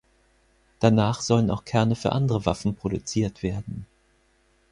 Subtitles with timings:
[0.79, 3.85] Danach sollen auch Kerne für andere Waffen produziert werden.